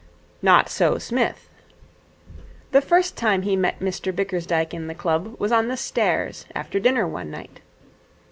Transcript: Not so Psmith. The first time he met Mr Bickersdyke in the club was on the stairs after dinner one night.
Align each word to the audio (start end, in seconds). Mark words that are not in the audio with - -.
Not 0.41 0.67
so 0.67 0.97
Psmith. 0.97 1.47
The 2.71 2.81
first 2.81 3.15
time 3.15 3.43
he 3.43 3.55
met 3.55 3.81
Mr 3.81 4.11
Bickersdyke 4.11 4.73
in 4.73 4.87
the 4.87 4.95
club 4.95 5.35
was 5.39 5.51
on 5.51 5.67
the 5.67 5.77
stairs 5.77 6.47
after 6.55 6.79
dinner 6.79 7.07
one 7.07 7.29
night. 7.29 7.59